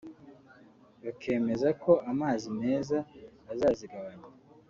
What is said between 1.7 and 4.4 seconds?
ko amazi meza azazigabanya